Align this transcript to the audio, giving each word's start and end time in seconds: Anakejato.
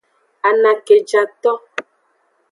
Anakejato. 0.47 1.51